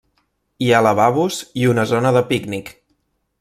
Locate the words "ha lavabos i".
0.71-1.67